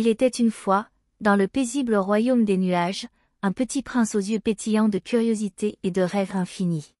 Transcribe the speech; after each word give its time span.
Il 0.00 0.06
était 0.06 0.28
une 0.28 0.52
fois, 0.52 0.86
dans 1.20 1.34
le 1.34 1.48
paisible 1.48 1.96
royaume 1.96 2.44
des 2.44 2.56
nuages, 2.56 3.08
un 3.42 3.50
petit 3.50 3.82
prince 3.82 4.14
aux 4.14 4.20
yeux 4.20 4.38
pétillants 4.38 4.88
de 4.88 5.00
curiosité 5.00 5.76
et 5.82 5.90
de 5.90 6.02
rêves 6.02 6.36
infinis. 6.36 6.94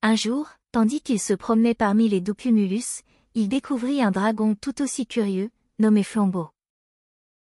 Un 0.00 0.14
jour, 0.14 0.48
tandis 0.72 1.02
qu'il 1.02 1.20
se 1.20 1.34
promenait 1.34 1.74
parmi 1.74 2.08
les 2.08 2.22
documulus, 2.22 3.02
il 3.34 3.50
découvrit 3.50 4.00
un 4.00 4.12
dragon 4.12 4.54
tout 4.54 4.80
aussi 4.80 5.06
curieux, 5.06 5.50
nommé 5.78 6.02
Flambeau. 6.02 6.48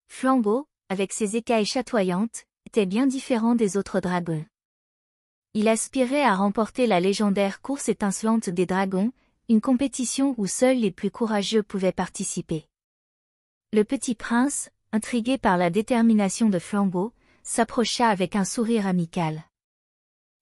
Flambeau, 0.07 0.69
avec 0.87 1.12
ses 1.12 1.35
écailles 1.35 1.65
chatoyantes, 1.65 2.46
était 2.65 2.85
bien 2.85 3.08
différent 3.08 3.56
des 3.56 3.76
autres 3.76 3.99
dragons. 3.99 4.46
Il 5.53 5.67
aspirait 5.67 6.24
à 6.24 6.33
remporter 6.33 6.87
la 6.87 7.01
légendaire 7.01 7.62
course 7.62 7.90
étincelante 7.90 8.49
des 8.49 8.65
dragons, 8.65 9.12
une 9.49 9.60
compétition 9.60 10.33
où 10.37 10.47
seuls 10.47 10.78
les 10.78 10.92
plus 10.92 11.12
courageux 11.12 11.62
pouvaient 11.62 11.92
participer. 11.92 12.69
Le 13.74 13.84
petit 13.84 14.16
prince, 14.16 14.70
intrigué 14.92 15.38
par 15.38 15.58
la 15.58 15.70
détermination 15.70 16.49
de 16.49 16.59
Flambeau, 16.59 17.13
s'approcha 17.44 18.08
avec 18.08 18.35
un 18.35 18.45
sourire 18.45 18.88
amical. 18.88 19.44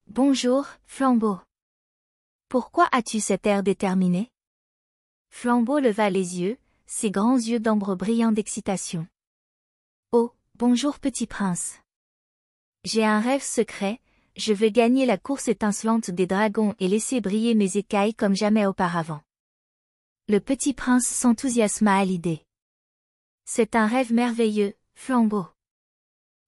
Bonjour, 0.07 0.67
Flambeau. 0.85 1.39
Pourquoi 2.49 2.87
as-tu 2.91 3.19
cet 3.19 3.47
air 3.47 3.63
déterminé? 3.63 4.29
Flambeau 5.31 5.79
leva 5.79 6.09
les 6.09 6.41
yeux, 6.41 6.57
ses 6.85 7.09
grands 7.09 7.37
yeux 7.37 7.59
d'ambre 7.59 7.95
brillants 7.95 8.31
d'excitation. 8.31 9.07
Oh, 10.11 10.31
bonjour 10.55 10.99
petit 10.99 11.25
prince. 11.25 11.79
J'ai 12.83 13.03
un 13.03 13.19
rêve 13.19 13.41
secret, 13.41 13.99
je 14.35 14.53
veux 14.53 14.69
gagner 14.69 15.07
la 15.07 15.17
course 15.17 15.47
étincelante 15.47 16.11
des 16.11 16.27
dragons 16.27 16.75
et 16.79 16.87
laisser 16.87 17.21
briller 17.21 17.55
mes 17.55 17.77
écailles 17.77 18.13
comme 18.13 18.35
jamais 18.35 18.67
auparavant. 18.67 19.21
Le 20.27 20.39
petit 20.39 20.73
prince 20.73 21.07
s'enthousiasma 21.07 21.97
à 21.97 22.05
l'idée. 22.05 22.45
C'est 23.45 23.75
un 23.75 23.87
rêve 23.87 24.13
merveilleux, 24.13 24.73
Flambeau. 24.95 25.45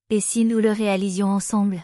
Et 0.10 0.22
si 0.22 0.46
nous 0.46 0.60
le 0.60 0.72
réalisions 0.72 1.28
ensemble? 1.28 1.84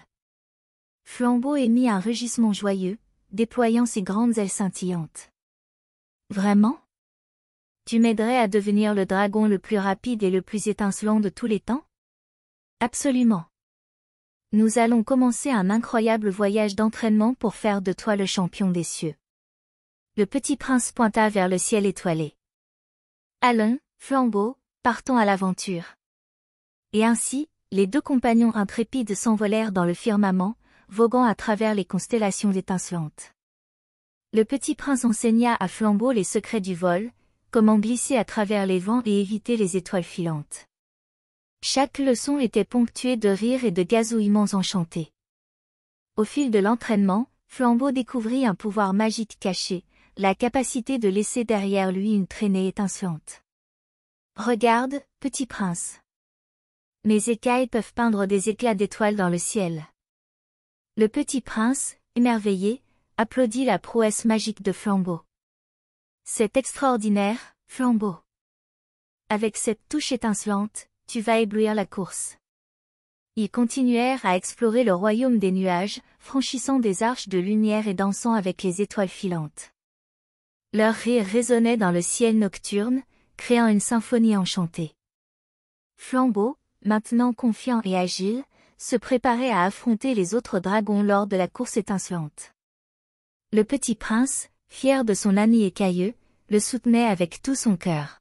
Flambeau 1.03 1.55
émit 1.55 1.89
un 1.89 1.99
rugissement 1.99 2.53
joyeux, 2.53 2.97
déployant 3.31 3.85
ses 3.85 4.03
grandes 4.03 4.37
ailes 4.37 4.49
scintillantes. 4.49 5.31
Vraiment? 6.29 6.79
Tu 7.85 7.99
m'aiderais 7.99 8.37
à 8.37 8.47
devenir 8.47 8.93
le 8.93 9.05
dragon 9.05 9.47
le 9.47 9.59
plus 9.59 9.77
rapide 9.77 10.23
et 10.23 10.29
le 10.29 10.41
plus 10.41 10.67
étincelant 10.67 11.19
de 11.19 11.29
tous 11.29 11.47
les 11.47 11.59
temps? 11.59 11.83
Absolument. 12.79 13.45
Nous 14.53 14.79
allons 14.79 15.03
commencer 15.03 15.49
un 15.49 15.69
incroyable 15.69 16.29
voyage 16.29 16.75
d'entraînement 16.75 17.33
pour 17.33 17.55
faire 17.55 17.81
de 17.81 17.91
toi 17.91 18.15
le 18.15 18.25
champion 18.25 18.71
des 18.71 18.83
cieux. 18.83 19.15
Le 20.15 20.25
petit 20.25 20.57
prince 20.57 20.91
pointa 20.91 21.27
vers 21.29 21.49
le 21.49 21.57
ciel 21.57 21.85
étoilé. 21.85 22.35
Allons, 23.41 23.79
Flambeau, 23.97 24.57
partons 24.83 25.17
à 25.17 25.25
l'aventure. 25.25 25.93
Et 26.93 27.05
ainsi, 27.05 27.49
les 27.71 27.85
deux 27.85 28.01
compagnons 28.01 28.55
intrépides 28.55 29.13
s'envolèrent 29.13 29.71
dans 29.71 29.85
le 29.85 29.93
firmament, 29.93 30.55
voguant 30.89 31.23
à 31.23 31.35
travers 31.35 31.75
les 31.75 31.85
constellations 31.85 32.51
étincelantes. 32.51 33.33
Le 34.33 34.43
petit 34.43 34.73
prince 34.73 35.05
enseigna 35.05 35.55
à 35.59 35.67
Flambeau 35.67 36.11
les 36.11 36.23
secrets 36.23 36.61
du 36.61 36.73
vol, 36.73 37.11
comment 37.51 37.77
glisser 37.77 38.17
à 38.17 38.25
travers 38.25 38.65
les 38.65 38.79
vents 38.79 39.03
et 39.05 39.21
éviter 39.21 39.55
les 39.55 39.77
étoiles 39.77 40.03
filantes. 40.03 40.65
Chaque 41.63 41.99
leçon 41.99 42.39
était 42.39 42.65
ponctuée 42.65 43.17
de 43.17 43.29
rires 43.29 43.65
et 43.65 43.71
de 43.71 43.83
gazouillements 43.83 44.47
enchantés. 44.53 45.11
Au 46.17 46.23
fil 46.23 46.49
de 46.49 46.59
l'entraînement, 46.59 47.29
Flambeau 47.47 47.91
découvrit 47.91 48.47
un 48.47 48.55
pouvoir 48.55 48.93
magique 48.93 49.37
caché, 49.39 49.83
la 50.17 50.33
capacité 50.33 50.97
de 50.97 51.07
laisser 51.07 51.43
derrière 51.43 51.91
lui 51.91 52.13
une 52.13 52.27
traînée 52.27 52.67
étincelante. 52.67 53.43
Regarde, 54.43 55.03
petit 55.19 55.45
prince. 55.45 55.99
Mes 57.03 57.29
écailles 57.29 57.67
peuvent 57.67 57.93
peindre 57.93 58.25
des 58.25 58.49
éclats 58.49 58.73
d'étoiles 58.73 59.15
dans 59.15 59.29
le 59.29 59.37
ciel. 59.37 59.85
Le 60.97 61.07
petit 61.07 61.41
prince, 61.41 61.95
émerveillé, 62.15 62.81
applaudit 63.17 63.65
la 63.65 63.77
prouesse 63.77 64.25
magique 64.25 64.63
de 64.63 64.71
Flambeau. 64.71 65.21
C'est 66.23 66.57
extraordinaire, 66.57 67.37
Flambeau. 67.67 68.15
Avec 69.29 69.57
cette 69.57 69.87
touche 69.89 70.11
étincelante, 70.11 70.87
tu 71.07 71.21
vas 71.21 71.39
éblouir 71.39 71.75
la 71.75 71.85
course. 71.85 72.37
Ils 73.35 73.51
continuèrent 73.51 74.25
à 74.25 74.37
explorer 74.37 74.83
le 74.83 74.95
royaume 74.95 75.37
des 75.37 75.51
nuages, 75.51 76.01
franchissant 76.17 76.79
des 76.79 77.03
arches 77.03 77.29
de 77.29 77.37
lumière 77.37 77.87
et 77.87 77.93
dansant 77.93 78.33
avec 78.33 78.63
les 78.63 78.81
étoiles 78.81 79.07
filantes. 79.07 79.71
Leur 80.73 80.95
rire 80.95 81.27
résonnait 81.27 81.77
dans 81.77 81.91
le 81.91 82.01
ciel 82.01 82.39
nocturne, 82.39 83.03
créant 83.37 83.67
une 83.67 83.79
symphonie 83.79 84.37
enchantée. 84.37 84.93
Flambeau, 85.97 86.57
maintenant 86.83 87.33
confiant 87.33 87.81
et 87.83 87.97
agile, 87.97 88.43
se 88.77 88.95
préparait 88.95 89.51
à 89.51 89.63
affronter 89.63 90.15
les 90.15 90.33
autres 90.33 90.59
dragons 90.59 91.03
lors 91.03 91.27
de 91.27 91.37
la 91.37 91.47
course 91.47 91.77
étincelante. 91.77 92.53
Le 93.51 93.63
petit 93.63 93.95
prince, 93.95 94.49
fier 94.69 95.05
de 95.05 95.13
son 95.13 95.37
ami 95.37 95.63
écailleux, 95.63 96.15
le 96.49 96.59
soutenait 96.59 97.05
avec 97.05 97.41
tout 97.41 97.55
son 97.55 97.77
cœur. 97.77 98.19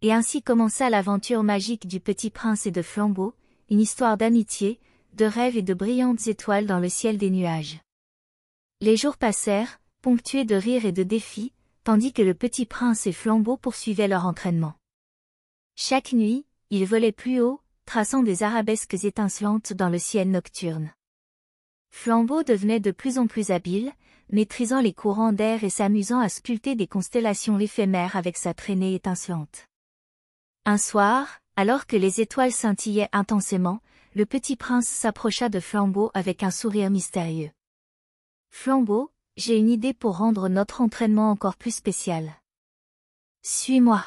Et 0.00 0.12
ainsi 0.12 0.42
commença 0.42 0.88
l'aventure 0.90 1.42
magique 1.42 1.86
du 1.86 2.00
petit 2.00 2.30
prince 2.30 2.66
et 2.66 2.70
de 2.70 2.82
Flambeau, 2.82 3.34
une 3.68 3.80
histoire 3.80 4.16
d'amitié, 4.16 4.80
de 5.14 5.24
rêves 5.24 5.56
et 5.56 5.62
de 5.62 5.74
brillantes 5.74 6.28
étoiles 6.28 6.66
dans 6.66 6.78
le 6.78 6.88
ciel 6.88 7.18
des 7.18 7.30
nuages. 7.30 7.80
Les 8.80 8.96
jours 8.96 9.16
passèrent, 9.16 9.80
ponctués 10.00 10.44
de 10.44 10.54
rires 10.54 10.86
et 10.86 10.92
de 10.92 11.02
défis, 11.02 11.52
tandis 11.88 12.12
que 12.12 12.20
le 12.20 12.34
petit 12.34 12.66
prince 12.66 13.06
et 13.06 13.12
Flambeau 13.12 13.56
poursuivaient 13.56 14.08
leur 14.08 14.26
entraînement. 14.26 14.74
Chaque 15.74 16.12
nuit, 16.12 16.44
ils 16.68 16.84
volaient 16.84 17.12
plus 17.12 17.40
haut, 17.40 17.62
traçant 17.86 18.22
des 18.22 18.42
arabesques 18.42 19.02
étincelantes 19.04 19.72
dans 19.72 19.88
le 19.88 19.98
ciel 19.98 20.30
nocturne. 20.30 20.92
Flambeau 21.90 22.42
devenait 22.42 22.78
de 22.78 22.90
plus 22.90 23.16
en 23.16 23.26
plus 23.26 23.50
habile, 23.50 23.90
maîtrisant 24.30 24.82
les 24.82 24.92
courants 24.92 25.32
d'air 25.32 25.64
et 25.64 25.70
s'amusant 25.70 26.20
à 26.20 26.28
sculpter 26.28 26.74
des 26.74 26.86
constellations 26.86 27.58
éphémères 27.58 28.16
avec 28.16 28.36
sa 28.36 28.52
traînée 28.52 28.94
étincelante. 28.94 29.66
Un 30.66 30.76
soir, 30.76 31.40
alors 31.56 31.86
que 31.86 31.96
les 31.96 32.20
étoiles 32.20 32.52
scintillaient 32.52 33.08
intensément, 33.12 33.80
le 34.14 34.26
petit 34.26 34.56
prince 34.56 34.88
s'approcha 34.88 35.48
de 35.48 35.58
Flambeau 35.58 36.10
avec 36.12 36.42
un 36.42 36.50
sourire 36.50 36.90
mystérieux. 36.90 37.50
Flambeau, 38.50 39.10
j'ai 39.38 39.56
une 39.56 39.70
idée 39.70 39.94
pour 39.94 40.16
rendre 40.16 40.48
notre 40.48 40.80
entraînement 40.80 41.30
encore 41.30 41.56
plus 41.56 41.70
spécial. 41.70 42.34
Suis-moi. 43.42 44.04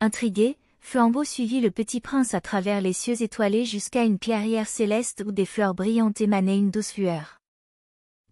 Intrigué, 0.00 0.58
Flambeau 0.80 1.24
suivit 1.24 1.62
le 1.62 1.70
petit 1.70 2.02
prince 2.02 2.34
à 2.34 2.42
travers 2.42 2.82
les 2.82 2.92
cieux 2.92 3.22
étoilés 3.22 3.64
jusqu'à 3.64 4.04
une 4.04 4.18
clairière 4.18 4.68
céleste 4.68 5.24
où 5.26 5.32
des 5.32 5.46
fleurs 5.46 5.74
brillantes 5.74 6.20
émanaient 6.20 6.58
une 6.58 6.70
douce 6.70 6.98
lueur. 6.98 7.38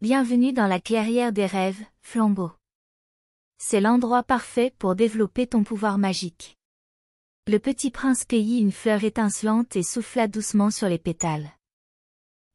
Bienvenue 0.02 0.52
dans 0.52 0.66
la 0.66 0.78
clairière 0.78 1.32
des 1.32 1.46
rêves, 1.46 1.82
Flambeau. 2.02 2.52
C'est 3.56 3.80
l'endroit 3.80 4.22
parfait 4.22 4.74
pour 4.78 4.94
développer 4.94 5.46
ton 5.46 5.64
pouvoir 5.64 5.96
magique. 5.96 6.58
Le 7.46 7.58
petit 7.58 7.90
prince 7.90 8.26
cueillit 8.26 8.60
une 8.60 8.72
fleur 8.72 9.04
étincelante 9.04 9.74
et 9.74 9.82
souffla 9.82 10.28
doucement 10.28 10.70
sur 10.70 10.90
les 10.90 10.98
pétales. 10.98 11.50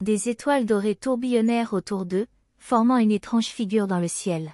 Des 0.02 0.30
étoiles 0.30 0.68
dorées 0.68 0.96
tourbillonnèrent 0.96 1.74
autour 1.74 2.06
d'eux, 2.06 2.28
formant 2.64 2.96
une 2.96 3.12
étrange 3.12 3.48
figure 3.48 3.88
dans 3.88 4.00
le 4.00 4.08
ciel. 4.08 4.50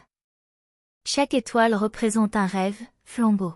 Chaque 1.05 1.35
étoile 1.35 1.75
représente 1.75 2.35
un 2.35 2.47
rêve, 2.47 2.81
flambeau. 3.03 3.53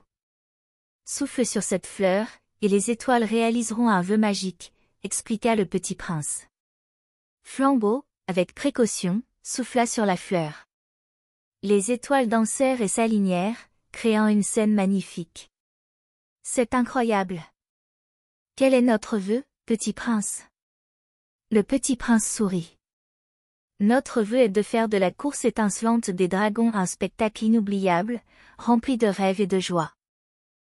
Souffle 1.05 1.43
sur 1.43 1.63
cette 1.63 1.87
fleur, 1.87 2.27
et 2.61 2.67
les 2.67 2.91
étoiles 2.91 3.23
réaliseront 3.23 3.89
un 3.89 4.03
vœu 4.03 4.15
magique, 4.15 4.71
expliqua 5.01 5.55
le 5.55 5.65
petit 5.65 5.95
prince. 5.95 6.45
Flambeau, 7.41 8.05
avec 8.27 8.53
précaution, 8.53 9.23
souffla 9.41 9.87
sur 9.87 10.05
la 10.05 10.17
fleur. 10.17 10.67
Les 11.63 11.91
étoiles 11.91 12.29
dansèrent 12.29 12.81
et 12.81 12.87
s'alignèrent, 12.87 13.57
créant 13.91 14.27
une 14.27 14.43
scène 14.43 14.75
magnifique. 14.75 15.49
C'est 16.43 16.75
incroyable. 16.75 17.41
Quel 18.55 18.75
est 18.75 18.83
notre 18.83 19.17
vœu, 19.17 19.43
petit 19.65 19.93
prince? 19.93 20.43
Le 21.49 21.63
petit 21.63 21.95
prince 21.95 22.31
sourit. 22.31 22.77
Notre 23.79 24.21
vœu 24.21 24.37
est 24.37 24.49
de 24.49 24.61
faire 24.61 24.87
de 24.87 24.97
la 24.97 25.11
course 25.11 25.45
étincelante 25.45 26.09
des 26.09 26.27
dragons 26.27 26.71
un 26.73 26.85
spectacle 26.85 27.45
inoubliable, 27.45 28.21
rempli 28.57 28.97
de 28.97 29.07
rêves 29.07 29.41
et 29.41 29.47
de 29.47 29.59
joie. 29.59 29.93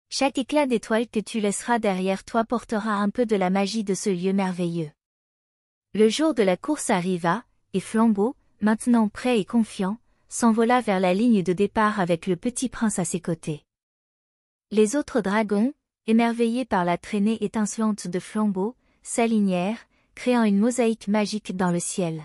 Chaque 0.09 0.37
éclat 0.37 0.67
d'étoile 0.67 1.07
que 1.07 1.19
tu 1.19 1.39
laisseras 1.39 1.79
derrière 1.79 2.23
toi 2.23 2.43
portera 2.43 2.93
un 2.93 3.09
peu 3.09 3.25
de 3.25 3.35
la 3.35 3.49
magie 3.49 3.83
de 3.83 3.95
ce 3.95 4.11
lieu 4.11 4.31
merveilleux. 4.31 4.91
Le 5.95 6.07
jour 6.07 6.33
de 6.33 6.43
la 6.43 6.55
course 6.55 6.89
arriva, 6.91 7.43
et 7.73 7.79
Flambeau, 7.79 8.35
maintenant 8.61 9.09
prêt 9.09 9.39
et 9.39 9.45
confiant, 9.45 9.97
s'envola 10.29 10.81
vers 10.81 10.99
la 10.99 11.13
ligne 11.13 11.43
de 11.43 11.53
départ 11.53 11.99
avec 11.99 12.27
le 12.27 12.35
petit 12.35 12.69
prince 12.69 12.99
à 12.99 13.05
ses 13.05 13.19
côtés. 13.19 13.63
Les 14.71 14.95
autres 14.95 15.21
dragons, 15.21 15.73
émerveillés 16.07 16.65
par 16.65 16.85
la 16.85 16.97
traînée 16.97 17.43
étincelante 17.43 18.07
de 18.07 18.19
Flambeau, 18.19 18.75
s'alignèrent, 19.03 19.87
créant 20.15 20.43
une 20.43 20.57
mosaïque 20.57 21.07
magique 21.07 21.55
dans 21.55 21.71
le 21.71 21.79
ciel. 21.79 22.23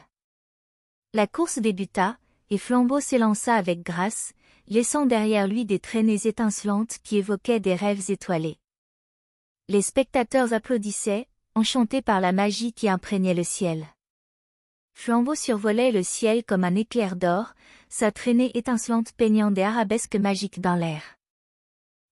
La 1.15 1.27
course 1.27 1.59
débuta, 1.59 2.19
et 2.51 2.59
Flambeau 2.59 3.01
s'élança 3.01 3.55
avec 3.55 3.83
grâce, 3.83 4.35
laissant 4.67 5.07
derrière 5.07 5.49
lui 5.49 5.65
des 5.65 5.79
traînées 5.79 6.27
étincelantes 6.27 6.99
qui 7.03 7.17
évoquaient 7.17 7.61
des 7.61 7.75
rêves 7.75 8.11
étoilés. 8.11 8.59
Les 9.69 9.81
spectateurs 9.81 10.53
applaudissaient, 10.53 11.27
enchantés 11.55 12.03
par 12.03 12.21
la 12.21 12.33
magie 12.33 12.75
qui 12.75 12.91
imprégnait 12.91 13.33
le 13.33 13.43
ciel. 13.43 13.87
Flambeau 14.93 15.35
survolait 15.35 15.93
le 15.93 16.03
ciel 16.03 16.45
comme 16.45 16.65
un 16.65 16.75
éclair 16.75 17.17
d'or, 17.17 17.55
sa 17.89 18.13
traînée 18.13 18.51
étincelante 18.55 19.13
peignant 19.13 19.51
des 19.51 19.63
arabesques 19.63 20.17
magiques 20.17 20.61
dans 20.61 20.75
l'air. 20.75 21.17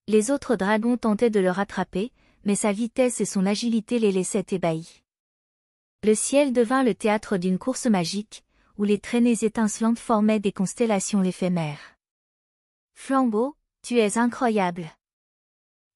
Les 0.09 0.31
autres 0.31 0.57
dragons 0.57 0.97
tentaient 0.97 1.29
de 1.29 1.41
le 1.41 1.51
rattraper, 1.51 2.13
mais 2.47 2.55
sa 2.55 2.73
vitesse 2.73 3.21
et 3.21 3.27
son 3.27 3.45
agilité 3.45 3.99
les 3.99 4.13
laissaient 4.13 4.47
ébahis. 4.53 5.03
Le 6.03 6.15
ciel 6.15 6.55
devint 6.55 6.83
le 6.83 6.95
théâtre 6.95 7.37
d'une 7.37 7.59
course 7.59 7.87
magique, 7.87 8.46
où 8.79 8.85
les 8.85 8.99
traînées 8.99 9.45
étincelantes 9.45 9.99
formaient 9.99 10.41
des 10.41 10.53
constellations 10.53 11.23
éphémères. 11.23 11.97
Flambeau, 12.95 13.57
tu 13.83 13.99
es 13.99 14.19
incroyable. 14.19 14.91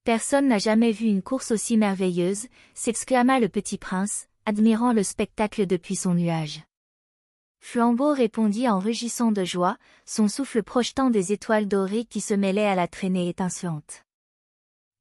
Personne 0.05 0.49
n'a 0.49 0.59
jamais 0.59 0.93
vu 0.93 1.07
une 1.07 1.23
course 1.23 1.51
aussi 1.51 1.77
merveilleuse, 1.77 2.47
s'exclama 2.75 3.41
le 3.41 3.49
petit 3.49 3.79
prince, 3.79 4.29
admirant 4.47 4.93
le 4.93 5.03
spectacle 5.03 5.67
depuis 5.67 5.97
son 5.97 6.15
nuage. 6.15 6.63
Flambeau 7.61 8.15
répondit 8.15 8.69
en 8.69 8.79
rugissant 8.79 9.33
de 9.33 9.45
joie, 9.45 9.77
son 10.07 10.29
souffle 10.29 10.63
projetant 10.63 11.11
des 11.11 11.33
étoiles 11.33 11.69
dorées 11.69 12.07
qui 12.07 12.21
se 12.21 12.33
mêlaient 12.33 12.67
à 12.67 12.75
la 12.75 12.89
traînée 12.89 13.29
étincelante. 13.29 14.05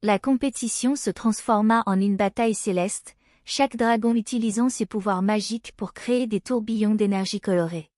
La 0.01 0.19
compétition 0.19 0.95
se 0.95 1.09
transforma 1.09 1.83
en 1.85 1.99
une 1.99 2.15
bataille 2.15 2.55
céleste, 2.55 3.15
chaque 3.49 3.75
dragon 3.75 4.13
utilisant 4.13 4.69
ses 4.69 4.85
pouvoirs 4.85 5.23
magiques 5.23 5.73
pour 5.75 5.93
créer 5.93 6.27
des 6.27 6.39
tourbillons 6.39 6.93
d'énergie 6.93 7.41
colorée. 7.41 7.89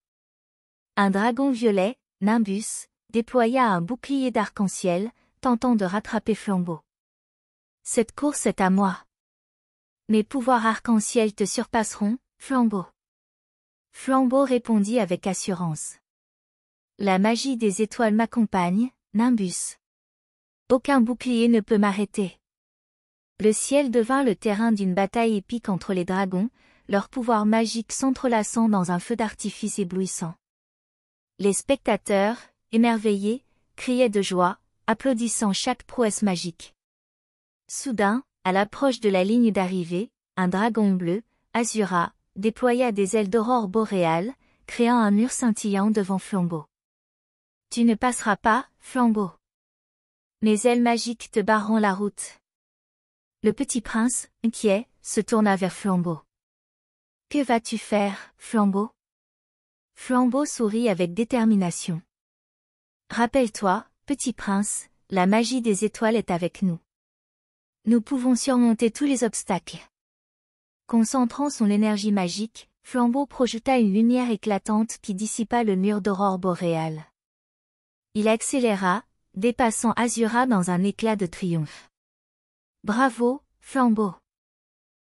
Un 0.95 1.11
dragon 1.11 1.51
violet, 1.51 1.97
Nimbus, 2.21 2.87
déploya 3.09 3.65
un 3.65 3.81
bouclier 3.81 4.31
d'arc-en-ciel, 4.31 5.11
tentant 5.41 5.75
de 5.75 5.83
rattraper 5.83 6.35
Flambeau. 6.35 6.79
Cette 7.83 8.15
course 8.15 8.45
est 8.45 8.61
à 8.61 8.69
moi. 8.69 9.03
Mes 10.07 10.23
pouvoirs 10.23 10.65
arc-en-ciel 10.65 11.33
te 11.33 11.43
surpasseront, 11.43 12.17
Flambeau. 12.37 12.85
Flambeau 13.91 14.45
répondit 14.45 14.99
avec 14.99 15.27
assurance. 15.27 15.97
La 16.97 17.19
magie 17.19 17.57
des 17.57 17.81
étoiles 17.81 18.15
m'accompagne, 18.15 18.89
Nimbus. 19.13 19.75
Aucun 20.69 21.01
bouclier 21.01 21.49
ne 21.49 21.59
peut 21.59 21.77
m'arrêter. 21.77 22.40
Le 23.43 23.53
ciel 23.53 23.89
devint 23.89 24.23
le 24.23 24.35
terrain 24.35 24.71
d'une 24.71 24.93
bataille 24.93 25.35
épique 25.35 25.67
entre 25.67 25.95
les 25.95 26.05
dragons, 26.05 26.51
leur 26.87 27.09
pouvoir 27.09 27.47
magique 27.47 27.91
s'entrelaçant 27.91 28.69
dans 28.69 28.91
un 28.91 28.99
feu 28.99 29.15
d'artifice 29.15 29.79
éblouissant. 29.79 30.35
Les 31.39 31.53
spectateurs, 31.53 32.37
émerveillés, 32.71 33.43
criaient 33.75 34.11
de 34.11 34.21
joie, 34.21 34.59
applaudissant 34.85 35.53
chaque 35.53 35.81
prouesse 35.85 36.21
magique. 36.21 36.75
Soudain, 37.67 38.21
à 38.43 38.51
l'approche 38.51 38.99
de 38.99 39.09
la 39.09 39.23
ligne 39.23 39.51
d'arrivée, 39.51 40.11
un 40.37 40.47
dragon 40.47 40.91
bleu, 40.91 41.23
Azura, 41.55 42.13
déploya 42.35 42.91
des 42.91 43.17
ailes 43.17 43.31
d'aurore 43.31 43.69
boréale, 43.69 44.35
créant 44.67 44.99
un 44.99 45.09
mur 45.09 45.31
scintillant 45.31 45.89
devant 45.89 46.19
Flambeau. 46.19 46.65
Tu 47.71 47.85
ne 47.85 47.95
passeras 47.95 48.37
pas, 48.37 48.67
Flambeau. 48.81 49.31
Mes 50.43 50.67
ailes 50.67 50.83
magiques 50.83 51.31
te 51.31 51.39
barreront 51.39 51.77
la 51.77 51.95
route. 51.95 52.40
Le 53.43 53.53
petit 53.53 53.81
prince, 53.81 54.27
inquiet, 54.45 54.87
se 55.01 55.19
tourna 55.19 55.55
vers 55.55 55.73
Flambeau. 55.73 56.19
Que 57.27 57.43
vas-tu 57.43 57.79
faire, 57.79 58.35
Flambeau? 58.37 58.91
Flambeau 59.95 60.45
sourit 60.45 60.89
avec 60.89 61.15
détermination. 61.15 62.03
Rappelle-toi, 63.09 63.87
petit 64.05 64.33
prince, 64.33 64.89
la 65.09 65.25
magie 65.25 65.61
des 65.61 65.85
étoiles 65.85 66.17
est 66.17 66.29
avec 66.29 66.61
nous. 66.61 66.77
Nous 67.85 67.99
pouvons 67.99 68.35
surmonter 68.35 68.91
tous 68.91 69.05
les 69.05 69.23
obstacles. 69.23 69.79
Concentrant 70.85 71.49
son 71.49 71.67
énergie 71.67 72.11
magique, 72.11 72.69
Flambeau 72.83 73.25
projeta 73.25 73.79
une 73.79 73.91
lumière 73.91 74.29
éclatante 74.29 74.99
qui 75.01 75.15
dissipa 75.15 75.63
le 75.63 75.75
mur 75.75 76.01
d'aurore 76.01 76.37
boréale. 76.37 77.07
Il 78.13 78.27
accéléra, 78.27 79.03
dépassant 79.33 79.93
Azura 79.93 80.45
dans 80.45 80.69
un 80.69 80.83
éclat 80.83 81.15
de 81.15 81.25
triomphe. 81.25 81.90
Bravo, 82.83 83.43
Flambeau. 83.59 84.15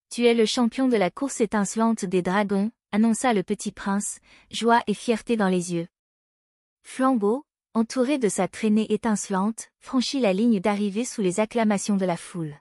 Tu 0.09 0.25
es 0.25 0.33
le 0.33 0.45
champion 0.45 0.87
de 0.87 0.95
la 0.95 1.11
course 1.11 1.41
étincelante 1.41 2.05
des 2.05 2.21
dragons, 2.21 2.71
annonça 2.93 3.33
le 3.33 3.43
petit 3.43 3.73
prince, 3.73 4.21
joie 4.49 4.81
et 4.87 4.93
fierté 4.93 5.35
dans 5.35 5.49
les 5.49 5.73
yeux. 5.73 5.89
Flambeau, 6.83 7.45
entouré 7.73 8.19
de 8.19 8.29
sa 8.29 8.47
traînée 8.47 8.93
étincelante, 8.93 9.67
franchit 9.81 10.21
la 10.21 10.31
ligne 10.31 10.61
d'arrivée 10.61 11.03
sous 11.03 11.21
les 11.21 11.41
acclamations 11.41 11.97
de 11.97 12.05
la 12.05 12.15
foule. 12.15 12.55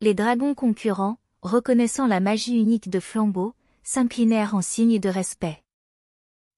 Les 0.00 0.14
dragons 0.14 0.56
concurrents, 0.56 1.18
reconnaissant 1.40 2.08
la 2.08 2.18
magie 2.18 2.58
unique 2.58 2.90
de 2.90 2.98
Flambeau, 2.98 3.54
s'inclinèrent 3.84 4.56
en 4.56 4.62
signe 4.62 4.98
de 4.98 5.08
respect. 5.08 5.62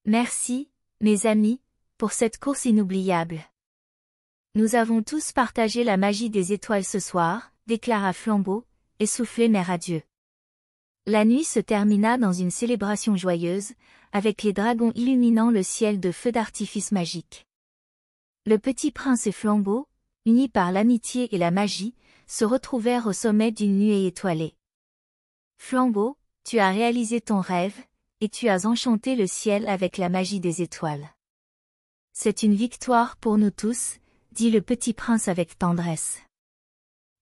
Merci, 0.05 0.67
mes 0.99 1.27
amis, 1.27 1.61
pour 1.99 2.11
cette 2.11 2.39
course 2.39 2.65
inoubliable. 2.65 3.39
Nous 4.57 4.75
avons 4.75 5.03
tous 5.03 5.33
partagé 5.33 5.83
la 5.83 5.97
magie 5.97 6.29
des 6.29 6.53
étoiles 6.53 6.85
ce 6.85 6.99
soir, 6.99 7.51
déclara 7.67 8.13
Flambeau, 8.13 8.65
et 8.99 9.05
soufflé 9.05 9.49
mère 9.49 9.69
adieu. 9.69 10.01
La 11.05 11.25
nuit 11.25 11.43
se 11.43 11.59
termina 11.59 12.17
dans 12.17 12.31
une 12.31 12.51
célébration 12.51 13.17
joyeuse, 13.17 13.73
avec 14.13 14.43
les 14.43 14.53
dragons 14.53 14.93
illuminant 14.95 15.51
le 15.51 15.61
ciel 15.61 15.99
de 15.99 16.09
feux 16.09 16.31
d'artifice 16.31 16.93
magiques. 16.93 17.45
Le 18.45 18.57
petit 18.57 18.91
prince 18.91 19.27
et 19.27 19.33
Flambeau, 19.33 19.89
unis 20.25 20.47
par 20.47 20.71
l'amitié 20.71 21.35
et 21.35 21.37
la 21.37 21.51
magie, 21.51 21.93
se 22.25 22.45
retrouvèrent 22.45 23.07
au 23.07 23.13
sommet 23.13 23.51
d'une 23.51 23.77
nuée 23.77 24.07
étoilée. 24.07 24.55
Flambeau, 25.57 26.17
tu 26.45 26.59
as 26.59 26.69
réalisé 26.71 27.19
ton 27.19 27.41
rêve, 27.41 27.75
et 28.21 28.29
tu 28.29 28.47
as 28.47 28.65
enchanté 28.65 29.17
le 29.17 29.27
ciel 29.27 29.67
avec 29.67 29.97
la 29.97 30.07
magie 30.07 30.39
des 30.39 30.61
étoiles. 30.61 31.09
C'est 32.13 32.41
une 32.41 32.55
victoire 32.55 33.17
pour 33.17 33.37
nous 33.37 33.51
tous, 33.51 33.97
dit 34.35 34.51
le 34.51 34.61
petit 34.61 34.91
prince 34.93 35.29
avec 35.29 35.57
tendresse. 35.57 36.19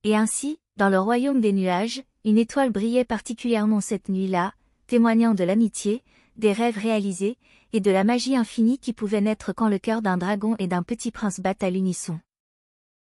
Et 0.04 0.15
ainsi, 0.15 0.57
dans 0.77 0.89
le 0.89 1.00
royaume 1.00 1.42
des 1.42 1.54
nuages, 1.54 2.04
une 2.25 2.39
étoile 2.39 2.71
brillait 2.71 3.06
particulièrement 3.06 3.81
cette 3.81 4.10
nuit-là, 4.10 4.54
témoignant 4.88 5.36
de 5.36 5.44
l'amitié, 5.44 6.04
des 6.38 6.51
rêves 6.51 6.77
réalisés, 6.77 7.38
et 7.71 7.81
de 7.81 7.92
la 7.92 8.04
magie 8.04 8.36
infinie 8.36 8.80
qui 8.80 8.94
pouvait 8.94 9.21
naître 9.21 9.54
quand 9.54 9.69
le 9.69 9.77
cœur 9.77 10.01
d'un 10.01 10.18
dragon 10.18 10.56
et 10.57 10.65
d'un 10.65 10.81
petit 10.81 11.12
prince 11.12 11.39
battent 11.39 11.63
à 11.63 11.69
l'unisson. 11.69 12.19